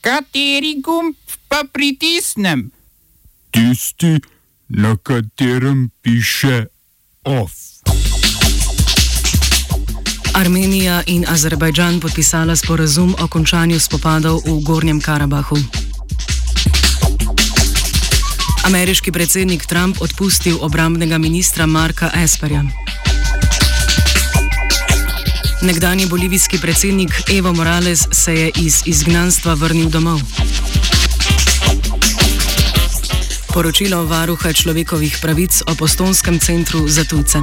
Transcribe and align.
Kateri 0.00 0.80
gumb 0.80 1.14
pa 1.48 1.64
pritisnem? 1.72 2.70
Tisti, 3.50 4.20
na 4.68 4.96
katerem 4.96 5.90
piše 6.02 6.66
OF. 7.24 7.52
Armenija 10.34 11.02
in 11.06 11.24
Azerbajdžan 11.28 12.00
podpisala 12.00 12.56
sporazum 12.56 13.12
o 13.20 13.28
končanju 13.28 13.80
spopadov 13.80 14.40
v 14.46 14.64
Gornjem 14.64 15.00
Karabahu. 15.00 15.56
Ameriški 18.64 19.12
predsednik 19.12 19.66
Trump 19.66 20.00
odpustil 20.00 20.56
obrambnega 20.60 21.18
ministra 21.18 21.66
Marka 21.66 22.10
Esperja. 22.14 22.64
Nekdani 25.62 26.06
bolivijski 26.06 26.58
predsednik 26.58 27.10
Evo 27.38 27.52
Morales 27.52 28.00
se 28.12 28.34
je 28.34 28.50
iz 28.56 28.82
izgnanstva 28.86 29.54
vrnil 29.54 29.88
domov. 29.88 30.20
Poročilo 33.54 34.04
varuha 34.04 34.52
človekovih 34.52 35.18
pravic 35.22 35.62
o 35.66 35.74
postonskem 35.74 36.38
centru 36.38 36.88
za 36.88 37.04
tujce. 37.04 37.38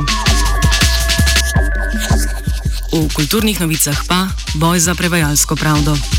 V 2.91 3.13
kulturnih 3.13 3.59
novicah 3.61 4.01
pa 4.07 4.27
boj 4.53 4.79
za 4.79 4.95
prevajalsko 4.95 5.55
pravdo. 5.55 6.16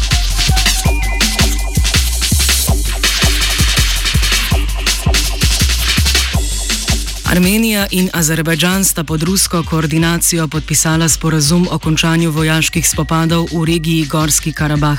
Armenija 7.29 7.87
in 7.91 8.09
Azerbajdžan 8.13 8.85
sta 8.85 9.05
pod 9.05 9.23
rusko 9.23 9.63
koordinacijo 9.63 10.49
podpisala 10.49 11.09
sporazum 11.09 11.69
o 11.71 11.79
končanju 11.79 12.31
vojaških 12.31 12.89
spopadov 12.89 13.53
v 13.53 13.65
regiji 13.69 14.07
Gorski 14.07 14.53
Karabah. 14.53 14.99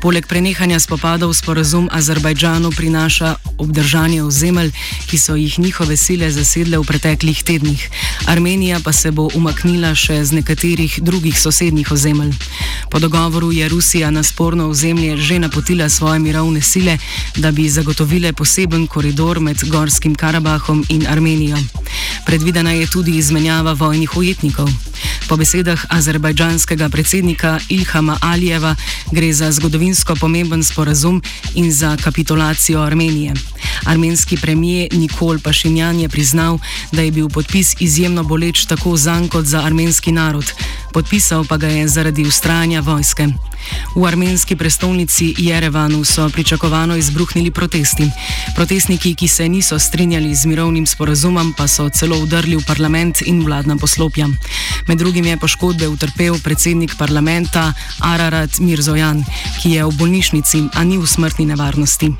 Poleg 0.00 0.26
prenehanja 0.26 0.78
spopadov 0.78 1.34
sporazum 1.34 1.88
Azerbajdžanu 1.92 2.70
prinaša 2.70 3.34
obdržanje 3.58 4.22
ozemelj, 4.22 4.70
ki 5.10 5.18
so 5.18 5.34
jih 5.34 5.58
njihove 5.58 5.96
sile 5.96 6.30
zasedle 6.30 6.78
v 6.78 6.86
preteklih 6.86 7.42
tednih. 7.42 7.90
Armenija 8.26 8.78
pa 8.84 8.92
se 8.92 9.10
bo 9.10 9.28
umaknila 9.34 9.94
še 9.94 10.24
z 10.24 10.38
nekaterih 10.38 11.00
drugih 11.02 11.40
sosednjih 11.40 11.90
ozemelj. 11.92 12.38
Po 12.90 12.98
dogovoru 12.98 13.52
je 13.52 13.68
Rusija 13.68 14.10
na 14.10 14.22
sporno 14.22 14.68
ozemlje 14.68 15.16
že 15.16 15.38
napotila 15.38 15.88
svoje 15.88 16.18
mirovne 16.18 16.60
sile, 16.60 16.98
da 17.36 17.50
bi 17.50 17.68
zagotovile 17.68 18.32
poseben 18.32 18.86
koridor 18.86 19.40
med 19.40 19.68
Gorskim 19.68 20.14
Karabahom 20.14 20.84
in 20.88 21.06
Armenijo. 21.06 21.56
Predvidena 22.26 22.72
je 22.72 22.86
tudi 22.86 23.16
izmenjava 23.16 23.72
vojnih 23.72 24.16
ujetnikov. 24.16 24.68
Po 25.28 25.36
besedah 25.36 25.84
azerbajdžanskega 25.88 26.88
predsednika 26.88 27.58
Ilhama 27.68 28.18
Alijeva 28.20 28.76
gre 29.12 29.32
za 29.32 29.52
zgodovinsko 29.52 30.14
pomemben 30.14 30.64
sporazum 30.64 31.22
in 31.54 31.72
za 31.72 31.96
kapitulacijo 31.96 32.80
Armenije. 32.80 33.34
Armenski 33.84 34.36
premijer 34.36 34.88
Nikol 34.92 35.38
Pašinjan 35.38 36.00
je 36.00 36.08
priznal, 36.08 36.58
da 36.92 37.02
je 37.02 37.10
bil 37.10 37.28
podpis 37.28 37.74
izjemno 37.80 38.24
boleč 38.24 38.64
tako 38.64 38.96
za 38.96 39.20
njega 39.20 39.28
kot 39.28 39.44
za 39.44 39.60
armenski 39.64 40.12
narod, 40.12 40.52
podpisal 40.92 41.44
pa 41.44 41.56
ga 41.56 41.66
je 41.66 41.88
zaradi 41.88 42.22
ustrajanja 42.22 42.77
vojske. 42.80 43.28
V 43.94 44.04
armenski 44.06 44.56
prestolnici 44.56 45.34
Jerevanu 45.38 46.04
so 46.04 46.28
pričakovano 46.28 46.96
izbruhnili 46.96 47.50
protesti. 47.50 48.10
Protestniki, 48.54 49.14
ki 49.14 49.28
se 49.28 49.48
niso 49.48 49.78
strinjali 49.78 50.34
z 50.34 50.46
mirovnim 50.46 50.86
sporazumom, 50.86 51.52
pa 51.52 51.68
so 51.68 51.88
celo 51.88 52.20
vdrli 52.20 52.56
v 52.56 52.66
parlament 52.66 53.22
in 53.26 53.42
vladna 53.44 53.76
poslopja. 53.76 54.28
Med 54.86 54.98
drugim 54.98 55.26
je 55.26 55.36
poškodbe 55.36 55.88
utrpel 55.88 56.38
predsednik 56.44 56.94
parlamenta 56.98 57.72
Ararat 58.00 58.58
Mirzojan, 58.58 59.24
ki 59.62 59.70
je 59.70 59.84
v 59.84 59.96
bolnišnici, 59.98 60.68
a 60.74 60.84
ni 60.84 60.98
v 60.98 61.06
smrtni 61.06 61.46
nevarnosti. 61.46 62.12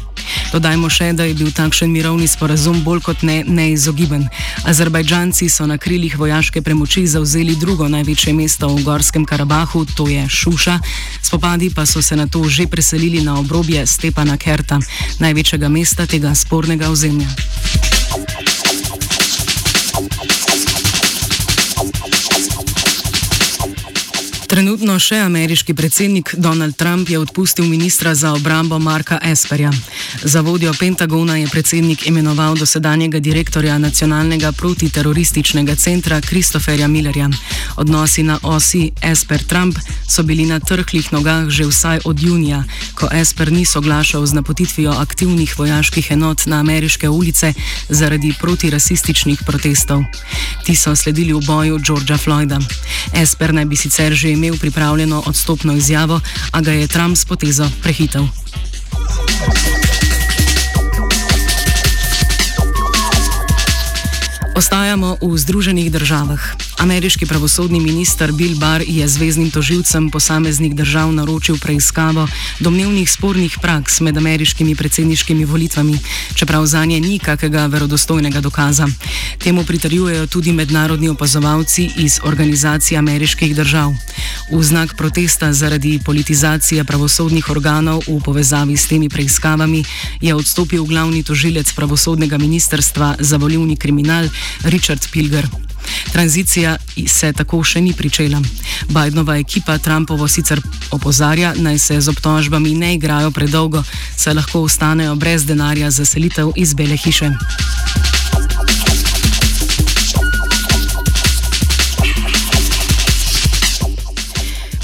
Dodajmo 0.53 0.89
še, 0.89 1.13
da 1.13 1.25
je 1.29 1.35
bil 1.37 1.51
takšen 1.53 1.91
mirovni 1.93 2.29
sporazum 2.29 2.81
bolj 2.85 3.03
kot 3.05 3.23
ne 3.23 3.43
neizogiben. 3.45 4.27
Azerbajdžanci 4.69 5.49
so 5.53 5.67
na 5.69 5.79
krilih 5.79 6.19
vojaške 6.19 6.63
premoči 6.65 7.07
zauzeli 7.07 7.57
drugo 7.57 7.89
največje 7.89 8.33
mesto 8.37 8.69
v 8.73 8.85
Gorskem 8.85 9.25
Karabahu, 9.29 9.85
to 9.97 10.09
je 10.09 10.25
Šuša. 10.29 10.79
Spopadi 11.29 11.69
pa 11.69 11.85
so 11.87 12.01
se 12.03 12.17
na 12.17 12.25
to 12.27 12.49
že 12.49 12.65
preselili 12.67 13.21
na 13.21 13.37
obrobje 13.37 13.85
Stepana 13.87 14.41
Kerta, 14.41 14.81
največjega 15.21 15.69
mesta 15.69 16.09
tega 16.09 16.33
spornega 16.33 16.89
ozemlja. 16.89 17.29
Trenutno 24.49 24.95
še 24.97 25.19
ameriški 25.21 25.75
predsednik 25.77 26.31
Donald 26.41 26.73
Trump 26.81 27.11
je 27.13 27.19
odpustil 27.21 27.67
ministra 27.69 28.15
za 28.15 28.31
obrambo 28.33 28.79
Marka 28.79 29.19
Esperja. 29.23 29.69
Za 30.25 30.41
vodjo 30.41 30.73
Pentagona 30.73 31.37
je 31.37 31.51
predsednik 31.53 32.07
imenoval 32.09 32.57
dosedanjega 32.57 33.21
direktorja 33.21 33.77
nacionalnega 33.79 34.53
protiterorističnega 34.53 35.75
centra 35.77 36.21
Christopherja 36.21 36.89
Millerja. 36.89 37.29
Odnosi 37.77 38.23
na 38.23 38.39
osi 38.43 38.89
Esper-Trump 39.03 39.77
so 40.09 40.25
bili 40.25 40.47
na 40.49 40.61
trhlih 40.61 41.13
nogah 41.13 41.45
že 41.53 41.69
vsaj 41.69 42.01
od 42.09 42.17
junija, 42.23 42.63
ko 42.95 43.13
Esper 43.13 43.53
ni 43.53 43.67
soglašal 43.69 44.25
z 44.27 44.33
napotitvijo 44.33 44.97
aktivnih 44.97 45.59
vojaških 45.59 46.11
enot 46.17 46.47
na 46.47 46.61
ameriške 46.65 47.09
ulice 47.09 47.53
zaradi 47.89 48.33
protirasističnih 48.41 49.45
protestov. 49.45 50.09
Ti 50.65 50.77
so 50.77 50.97
sledili 50.97 51.37
v 51.37 51.45
boju 51.45 51.79
Georgea 51.85 52.17
Floyda. 52.17 52.59
Esper 53.13 53.53
naj 53.55 53.65
bi 53.69 53.77
sicer 53.77 54.17
že 54.17 54.39
imel 54.39 54.48
pripravljeno 54.57 55.23
odstopno 55.27 55.73
izjavo, 55.73 56.21
a 56.53 56.61
ga 56.61 56.73
je 56.73 56.87
Trump 56.87 57.17
s 57.17 57.25
potezo 57.25 57.71
prehitel. 57.83 58.25
Ostajamo 64.57 65.17
v 65.23 65.39
Združenih 65.39 65.93
državah. 65.93 66.68
Ameriški 66.79 67.27
pravosodni 67.27 67.81
minister 67.81 68.33
Bill 68.33 68.55
Barr 68.59 68.85
je 68.87 69.09
zvezdnim 69.09 69.51
toživcem 69.51 70.11
posameznih 70.11 70.75
držav 70.75 71.13
naročil 71.13 71.59
preiskavo 71.59 72.29
domnevnih 72.61 73.11
spornih 73.11 73.59
praks 73.63 74.01
med 74.01 74.17
ameriškimi 74.17 74.75
predsedniškimi 74.75 75.45
volitvami, 75.45 75.99
čeprav 76.35 76.67
za 76.67 76.85
nje 76.85 77.01
ni 77.01 77.19
kakega 77.19 77.67
verodostojnega 77.67 78.41
dokaza. 78.41 78.87
Temu 79.39 79.65
pritarjujejo 79.65 80.27
tudi 80.27 80.53
mednarodni 80.53 81.09
opazovalci 81.09 81.91
iz 81.97 82.21
organizacije 82.23 82.99
ameriških 82.99 83.57
držav. 83.57 83.95
V 84.53 84.63
znak 84.63 84.95
protesta 84.97 85.53
zaradi 85.53 85.99
politizacije 86.05 86.85
pravosodnih 86.85 87.51
organov 87.51 88.03
v 88.07 88.21
povezavi 88.25 88.77
s 88.77 88.87
temi 88.87 89.09
preiskavami 89.09 89.85
je 90.21 90.35
odstopil 90.35 90.85
glavni 90.85 91.23
tožilec 91.23 91.73
pravosodnega 91.73 92.39
ministrstva 92.39 93.17
za 93.19 93.37
volivni 93.37 93.77
kriminal 93.77 94.29
Richard 94.63 95.11
Pilger. 95.13 95.68
Tranzicija 96.13 96.77
se 97.07 97.33
tako 97.33 97.63
še 97.65 97.81
ni 97.81 97.93
pričela. 97.93 98.41
Bidenova 98.89 99.37
ekipa 99.39 99.79
Trumpovo 99.79 100.29
sicer 100.29 100.61
opozarja, 100.91 101.55
naj 101.57 101.79
se 101.79 102.01
z 102.01 102.09
obtožbami 102.09 102.75
ne 102.75 102.95
igrajo 102.95 103.31
predolgo, 103.31 103.83
saj 104.17 104.35
lahko 104.35 104.63
ostanejo 104.67 105.15
brez 105.15 105.45
denarja 105.47 105.91
za 105.91 106.05
selitev 106.05 106.53
iz 106.57 106.75
Bele 106.75 106.97
hiše. 106.97 107.31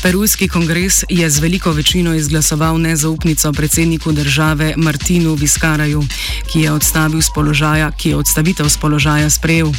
Perujski 0.05 0.49
kongres 0.49 1.05
je 1.09 1.31
z 1.31 1.39
veliko 1.41 1.73
večino 1.73 2.15
izglasoval 2.15 2.81
nezaupnico 2.81 3.53
predsedniku 3.53 4.13
države 4.13 4.75
Martinu 4.77 5.35
Viskaraju, 5.35 6.05
ki 6.53 6.61
je, 6.61 6.71
položaja, 7.35 7.91
ki 7.91 8.09
je 8.09 8.17
odstavitev 8.17 8.69
z 8.69 8.77
položaja 8.77 9.31
sprejel. 9.31 9.73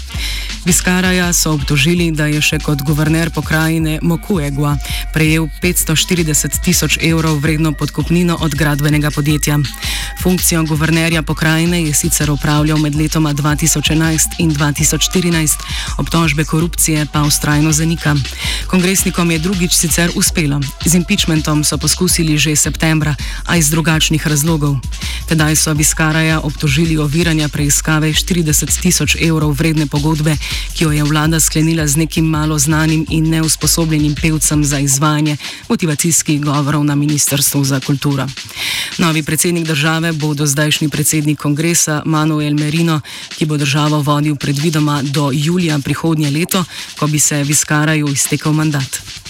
Viskaraja 0.66 1.34
so 1.34 1.54
obtožili, 1.54 2.08
da 2.12 2.26
je 2.26 2.40
še 2.42 2.58
kot 2.58 2.82
guverner 2.82 3.30
pokrajine 3.30 4.00
Mokuegua 4.02 4.74
prejel 5.14 5.46
540 5.62 6.58
tisoč 6.66 6.98
evrov 7.06 7.38
vredno 7.38 7.70
podkupnino 7.70 8.38
od 8.42 8.56
gradbenega 8.58 9.12
podjetja. 9.14 9.60
Funkcijo 10.24 10.64
guvernerja 10.66 11.22
pokrajine 11.22 11.84
je 11.86 11.94
sicer 11.94 12.32
upravljal 12.34 12.82
med 12.82 12.98
letoma 12.98 13.34
2011 13.34 14.42
in 14.42 14.56
2014, 14.56 15.54
obtožbe 16.02 16.44
korupcije 16.50 17.06
pa 17.14 17.22
ustrajno 17.22 17.72
zanika. 17.72 18.16
Kongresnikom 18.66 19.32
je 19.32 19.40
drugič 19.40 19.74
sicer 19.74 20.10
uspelo. 20.18 20.60
Z 20.86 20.98
impeachmentom 20.98 21.62
so 21.64 21.78
poskusili 21.78 22.38
že 22.42 22.56
septembra, 22.56 23.16
a 23.46 23.58
iz 23.58 23.70
drugačnih 23.70 24.28
razlogov. 24.28 24.82
Tedaj 25.26 25.56
so 25.56 25.74
Viskaraja 25.74 26.40
obtožili 26.40 26.98
oviranja 26.98 27.48
preiskave 27.50 28.14
40 28.14 28.82
tisoč 28.82 29.16
evrov 29.22 29.56
vredne 29.58 29.88
pogodbe, 29.88 30.36
ki 30.74 30.84
jo 30.84 30.92
je 30.92 31.04
vlada 31.04 31.40
sklenila 31.40 31.88
z 31.88 31.98
nekim 31.98 32.26
malo 32.26 32.60
znanim 32.60 33.06
in 33.10 33.30
neusposobljenim 33.30 34.16
pevcem 34.16 34.64
za 34.64 34.80
izvajanje 34.80 35.38
motivacijskih 35.70 36.42
govorov 36.42 36.86
na 36.86 36.96
Ministrstvu 36.96 37.64
za 37.66 37.80
kulturo. 37.80 38.28
Novi 38.98 39.24
predsednik 39.24 39.68
države 39.68 40.14
bo 40.14 40.34
do 40.34 40.46
zdajšnji 40.46 40.90
predsednik 40.90 41.40
kongresa 41.40 42.02
Manuel 42.06 42.54
Merino, 42.54 43.02
ki 43.38 43.46
bo 43.46 43.58
državo 43.58 44.02
vodil 44.02 44.36
predvidoma 44.36 45.02
do 45.02 45.32
julija 45.34 45.80
prihodnje 45.80 46.32
leto, 46.32 46.64
ko 47.00 47.08
bi 47.08 47.20
se 47.20 47.44
Viskaraju 47.44 48.08
iztekel 48.08 48.54
mandat. 48.54 49.25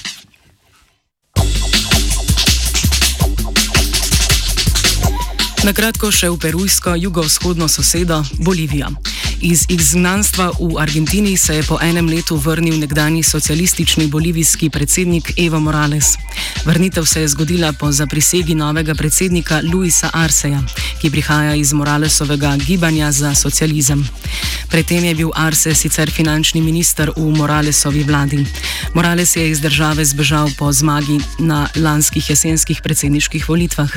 Na 5.65 5.71
kratko 5.73 6.11
še 6.13 6.27
v 6.29 6.37
perujsko 6.37 6.93
jugovzhodno 6.93 7.65
sosedo 7.65 8.19
Bolivijo. 8.37 8.91
Iz 9.41 9.65
izgnanstva 9.65 10.51
v 10.61 10.77
Argentini 10.77 11.33
se 11.41 11.55
je 11.57 11.63
po 11.65 11.79
enem 11.81 12.05
letu 12.05 12.37
vrnil 12.37 12.77
nekdani 12.77 13.23
socialistični 13.25 14.05
bolivijski 14.07 14.69
predsednik 14.69 15.33
Evo 15.41 15.59
Morales. 15.59 16.21
Vrnitev 16.69 17.09
se 17.09 17.21
je 17.21 17.33
zgodila 17.33 17.73
po 17.73 17.89
zaprisegi 17.91 18.53
novega 18.55 18.93
predsednika 18.93 19.61
Luisa 19.65 20.13
Arseja, 20.13 20.61
ki 21.01 21.09
prihaja 21.09 21.57
iz 21.57 21.73
Moralesovega 21.73 22.53
gibanja 22.61 23.09
za 23.11 23.33
socializem. 23.35 24.05
Predtem 24.69 25.03
je 25.05 25.15
bil 25.15 25.29
Arse 25.33 25.73
sicer 25.73 26.11
finančni 26.11 26.61
minister 26.61 27.09
v 27.15 27.25
Moralesovi 27.37 28.03
vladi. 28.03 28.45
Morales 28.93 29.35
je 29.35 29.49
iz 29.49 29.59
države 29.61 30.05
zbežal 30.05 30.49
po 30.57 30.71
zmagi 30.73 31.19
na 31.39 31.69
lanskih 31.75 32.29
jesenskih 32.29 32.81
predsedniških 32.81 33.49
volitvah. 33.49 33.89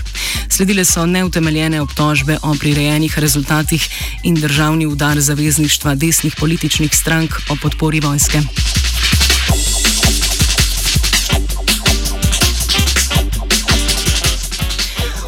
Sledile 0.58 0.84
so 0.84 1.06
neutemeljene 1.06 1.80
obtožbe 1.80 2.38
o 2.42 2.54
prirejenih 2.54 3.18
rezultatih 3.18 3.88
in 4.22 4.34
državni 4.34 4.86
udar 4.86 5.20
zavezništva 5.20 5.94
desnih 5.94 6.34
političnih 6.40 6.94
strank 6.94 7.30
o 7.50 7.56
podpori 7.62 8.00
vojske. 8.00 8.40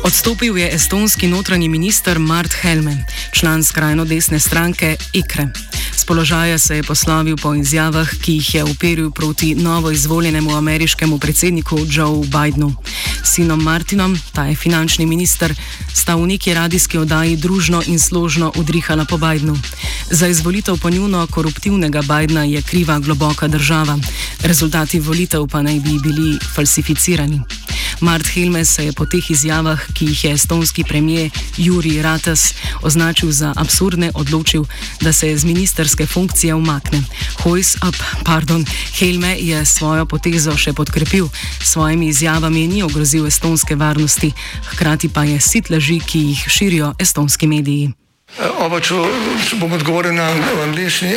Odstopil 0.05 0.59
je 0.59 0.75
estonski 0.75 1.27
notranji 1.27 1.69
minister 1.69 2.19
Mart 2.19 2.53
Helme, 2.62 3.05
član 3.33 3.65
skrajno 3.65 4.05
desne 4.05 4.41
stranke 4.41 4.97
IKRE 5.12 5.49
položaja 6.05 6.58
se 6.58 6.76
je 6.76 6.82
poslovil 6.82 7.37
po 7.37 7.55
izjavah, 7.55 8.08
ki 8.23 8.32
jih 8.32 8.55
je 8.55 8.64
uperil 8.64 9.11
proti 9.11 9.55
novo 9.55 9.91
izvoljenemu 9.91 10.56
ameriškemu 10.56 11.19
predsedniku 11.19 11.79
Joe 11.91 12.26
Bidenu. 12.26 12.75
Sinom 13.25 13.62
Martinom, 13.62 14.19
ta 14.32 14.44
je 14.44 14.56
finančni 14.56 15.06
minister, 15.06 15.55
sta 15.94 16.14
v 16.14 16.26
neki 16.26 16.55
radijski 16.55 16.99
oddaji 16.99 17.37
družno 17.37 17.82
in 17.87 17.99
složno 17.99 18.52
udrihala 18.56 19.05
po 19.05 19.17
Bidenu. 19.17 19.56
Za 20.11 20.29
izvolitev 20.29 20.76
po 20.76 20.91
njuno 20.91 21.26
koruptivnega 21.26 22.02
Bidena 22.02 22.44
je 22.44 22.62
kriva 22.62 22.99
globoka 22.99 23.49
država, 23.49 23.99
rezultati 24.43 25.00
volitev 25.00 25.47
pa 25.47 25.62
naj 25.62 25.81
bi 25.81 25.99
bili 26.02 26.38
falsificirani. 26.55 27.41
Mart 28.00 28.26
Helme 28.26 28.64
se 28.64 28.85
je 28.85 28.93
po 28.93 29.06
teh 29.06 29.31
izjavah, 29.31 29.81
ki 29.94 30.05
jih 30.05 30.25
je 30.25 30.32
estonski 30.32 30.85
premijer 30.85 31.31
Juri 31.56 32.02
Ratas 32.02 32.55
označil 32.82 33.31
za 33.31 33.52
absurdne, 33.56 34.11
odločil, 34.14 34.64
da 35.00 35.12
se 35.12 35.37
z 35.37 35.44
ministerske 35.44 36.06
funkcije 36.06 36.55
umakne. 36.55 37.02
Hojs, 37.43 37.76
pardon, 38.25 38.64
Helme 38.99 39.37
je 39.38 39.64
svojo 39.64 40.06
potezo 40.06 40.56
še 40.56 40.73
podkrepil, 40.73 41.29
s 41.62 41.73
svojimi 41.73 42.08
izjavami 42.08 42.67
ni 42.69 42.82
ogrozil 42.82 43.26
estonske 43.26 43.76
varnosti, 43.76 44.32
hkrati 44.73 45.08
pa 45.08 45.25
je 45.25 45.41
sit 45.41 45.70
laži, 45.70 46.00
ki 46.00 46.19
jih 46.19 46.44
širijo 46.49 46.94
estonski 46.99 47.47
mediji. 47.47 47.93
Oba, 48.62 48.79
če, 48.81 48.94
če 49.49 49.56
bom 49.58 49.73
odgovoril 49.75 50.14
na 50.14 50.31
angliški. 50.64 51.17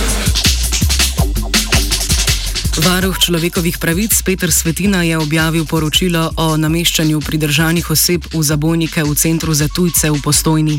Varuh 2.71 3.19
človekovih 3.19 3.83
pravic 3.83 4.15
Petr 4.23 4.47
Svetina 4.47 5.03
je 5.03 5.19
objavil 5.19 5.67
poročilo 5.67 6.31
o 6.39 6.55
nameščanju 6.55 7.19
pridržanih 7.19 7.83
oseb 7.91 8.23
v 8.31 8.39
zabojnike 8.39 9.03
v 9.03 9.11
centru 9.11 9.51
za 9.51 9.67
tujce 9.67 10.07
v 10.07 10.15
postojni. 10.23 10.77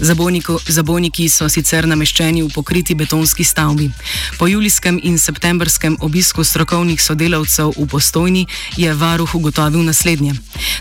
Zabojniki 0.00 1.28
so 1.28 1.44
sicer 1.52 1.84
nameščeni 1.84 2.40
v 2.42 2.48
pokriti 2.54 2.94
betonski 2.96 3.44
stavbi. 3.44 3.90
Po 4.38 4.46
julijskem 4.48 4.96
in 5.02 5.18
septembrskem 5.18 5.96
obisku 6.00 6.44
strokovnih 6.44 7.02
sodelavcev 7.02 7.74
v 7.76 7.86
postojni 7.86 8.46
je 8.76 8.94
varuh 8.94 9.34
ugotovil 9.34 9.84
naslednje. 9.84 10.34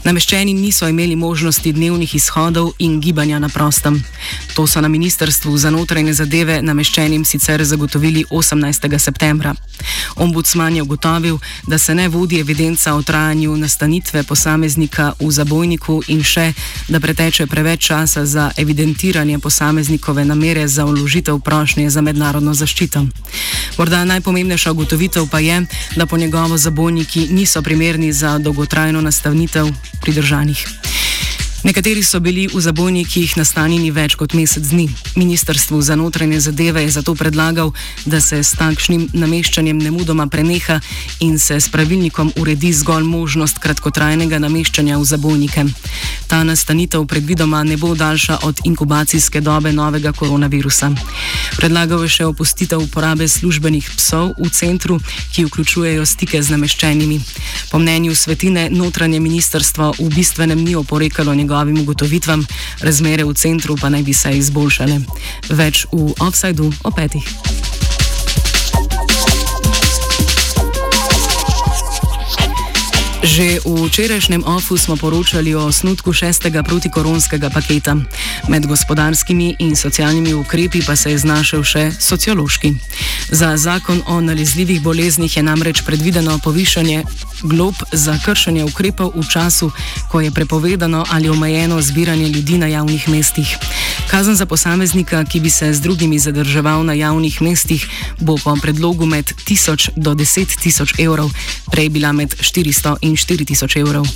Nameščeni 0.07 0.53
niso 0.53 0.87
imeli 0.87 1.15
možnosti 1.15 1.73
dnevnih 1.73 2.15
izhodov 2.15 2.71
in 2.79 3.01
gibanja 3.01 3.39
na 3.39 3.49
prostem. 3.49 3.99
To 4.55 4.67
so 4.67 4.81
na 4.81 4.87
Ministrstvu 4.87 5.57
za 5.57 5.69
notranje 5.69 6.13
zadeve 6.13 6.61
nameščenim 6.61 7.25
sicer 7.25 7.63
zagotovili 7.63 8.23
18. 8.31 8.97
septembra. 8.99 9.55
Ombudsman 10.15 10.75
je 10.75 10.81
ugotovil, 10.81 11.39
da 11.67 11.77
se 11.77 11.95
ne 11.95 12.07
vodi 12.07 12.39
evidenca 12.39 12.93
o 12.95 13.01
trajanju 13.01 13.57
nastanitve 13.57 14.23
posameznika 14.23 15.13
v 15.19 15.31
zabojniku 15.31 16.01
in 16.07 16.23
še, 16.23 16.53
da 16.87 16.99
preteče 16.99 17.47
preveč 17.47 17.87
časa 17.87 18.25
za 18.25 18.51
evidentiranje 18.57 19.08
posameznikove 19.41 20.25
namere 20.25 20.67
za 20.67 20.85
uložitev 20.85 21.39
prošnje 21.39 21.89
za 21.89 22.01
mednarodno 22.01 22.53
zaščito. 22.53 23.05
Morda 23.77 24.05
najpomembnejša 24.05 24.71
ugotovitev 24.71 25.27
pa 25.31 25.39
je, 25.39 25.65
da 25.95 26.05
po 26.05 26.17
njegovo 26.17 26.57
zabojniki 26.57 27.27
niso 27.31 27.61
primerni 27.61 28.13
za 28.13 28.37
dolgotrajno 28.37 29.01
nastanitev 29.01 29.67
pridržanih. 30.01 30.67
Nekateri 31.63 32.03
so 32.03 32.19
bili 32.23 32.47
v 32.47 32.55
zabojnikih 32.63 33.33
nastanjeni 33.35 33.89
več 33.91 34.13
kot 34.15 34.31
mesec 34.31 34.63
dni. 34.63 34.85
Ministrstvu 35.19 35.81
za 35.83 35.95
notranje 35.99 36.39
zadeve 36.39 36.85
je 36.85 36.91
zato 36.95 37.15
predlagal, 37.19 37.73
da 38.05 38.21
se 38.23 38.39
s 38.39 38.55
takšnim 38.55 39.09
nameščanjem 39.11 39.75
nemudoma 39.75 40.27
preneha 40.31 40.79
in 41.19 41.35
se 41.39 41.59
s 41.59 41.67
pravilnikom 41.67 42.31
uredi 42.39 42.71
zgolj 42.71 43.03
možnost 43.03 43.59
kratkotrajnega 43.59 44.39
nameščanja 44.39 45.01
v 45.01 45.03
zabojnike. 45.03 45.65
Ta 46.31 46.45
nastanitev 46.47 47.03
predvidoma 47.03 47.63
ne 47.67 47.75
bo 47.75 47.91
daljša 47.95 48.39
od 48.47 48.63
inkubacijske 48.63 49.41
dobe 49.41 49.75
novega 49.75 50.15
koronavirusa. 50.15 50.93
Predlagal 51.59 52.07
je 52.07 52.13
še 52.21 52.29
opustitev 52.29 52.79
uporabe 52.87 53.27
službenih 53.27 53.91
psov 53.97 54.31
v 54.39 54.47
centru, 54.47 54.99
ki 55.35 55.49
vključujejo 55.49 56.07
stike 56.07 56.39
z 56.39 56.55
nameščenimi. 56.55 57.19
Po 57.71 57.83
mnenju 57.83 58.15
svetine 58.15 58.69
notranje 58.71 59.19
ministrstvo 59.19 59.91
v 59.99 60.09
bistvenem 60.15 60.63
ni 60.63 60.79
oporekalo 60.79 61.35
njegovega 61.35 61.48
njegovim 61.49 61.81
ugotovitvam, 61.81 62.45
razmere 62.81 63.23
v 63.23 63.33
centru 63.33 63.77
pa 63.81 63.89
naj 63.89 64.03
bi 64.03 64.13
se 64.13 64.37
izboljšale. 64.37 64.99
Več 65.49 65.85
v 65.91 66.13
offsajdu 66.21 66.69
o 66.83 66.91
petih. 66.91 67.48
Že 73.19 73.59
v 73.67 73.91
včerajšnjem 73.91 74.47
OFU 74.47 74.79
smo 74.79 74.95
poročali 74.95 75.51
o 75.51 75.67
osnutku 75.67 76.15
šestega 76.15 76.63
protikoronskega 76.63 77.51
paketa. 77.51 77.99
Med 78.47 78.63
gospodarskimi 78.63 79.59
in 79.59 79.75
socialnimi 79.75 80.31
ukrepi 80.33 80.79
pa 80.79 80.95
se 80.95 81.11
je 81.11 81.19
znašel 81.19 81.59
še 81.63 81.91
sociološki. 81.99 82.73
Za 83.27 83.59
zakon 83.59 83.99
o 84.07 84.23
nalezljivih 84.23 84.79
boleznih 84.79 85.35
je 85.35 85.43
namreč 85.43 85.83
predvideno 85.83 86.39
povišanje 86.39 87.03
glob 87.43 87.75
za 87.91 88.15
kršenje 88.23 88.63
ukrepov 88.63 89.11
v 89.15 89.27
času, 89.27 89.71
ko 90.07 90.23
je 90.23 90.31
prepovedano 90.31 91.03
ali 91.11 91.29
omejeno 91.29 91.81
zbiranje 91.81 92.27
ljudi 92.27 92.57
na 92.57 92.67
javnih 92.67 93.09
mestih. 93.09 93.57
Kazen 94.09 94.35
za 94.35 94.45
posameznika, 94.45 95.21
ki 95.25 95.39
bi 95.39 95.49
se 95.49 95.73
z 95.73 95.81
drugimi 95.81 96.19
zadrževal 96.19 96.83
na 96.83 96.93
javnih 96.93 97.41
mestih, 97.41 97.85
bo 98.19 98.37
po 98.43 98.55
predlogu 98.61 99.05
med 99.05 99.33
1000 99.45 99.89
do 99.95 100.15
10 100.17 100.61
tisoč 100.61 100.93
evrov, 100.99 101.29
prej 101.71 101.89
bila 101.89 102.11
med 102.11 102.33
400 102.33 102.97
in 103.01 103.13
4000 103.13 103.79
evrov. 103.79 104.07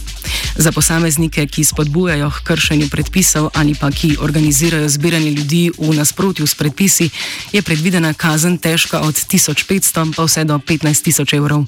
Za 0.57 0.71
posameznike, 0.71 1.45
ki 1.45 1.63
spodbujajo 1.63 2.31
k 2.31 2.41
kršenju 2.43 2.89
predpisov 2.89 3.49
ali 3.53 3.75
pa 3.75 3.91
ki 3.91 4.17
organizirajo 4.19 4.89
zbiranje 4.89 5.31
ljudi 5.31 5.71
v 5.77 5.93
nasprotju 5.93 6.47
s 6.47 6.55
predpisi, 6.55 7.09
je 7.53 7.61
predvidena 7.61 8.13
kazen 8.13 8.57
težka 8.57 8.99
od 8.99 9.13
1500 9.13 10.13
pa 10.15 10.23
vse 10.25 10.43
do 10.43 10.57
15000 10.57 11.37
evrov. 11.37 11.65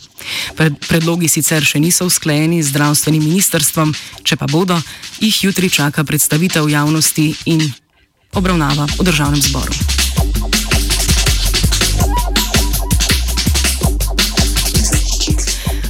Predlogi 0.89 1.27
sicer 1.27 1.62
še 1.62 1.79
niso 1.79 2.05
usklajeni 2.05 2.63
z 2.63 2.74
zdravstvenim 2.74 3.22
ministrstvom, 3.22 3.94
če 4.24 4.36
pa 4.36 4.50
bodo, 4.50 4.82
jih 5.22 5.44
jutri 5.44 5.70
čaka 5.70 6.03
predstavitev 6.03 6.70
javnosti 6.70 7.36
in 7.46 7.84
obravnava 8.35 8.85
v 8.99 9.03
državnem 9.03 9.41
zboru. 9.41 9.73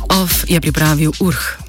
OF 0.09 0.45
je 0.47 0.61
pripravil 0.61 1.11
URH. 1.19 1.57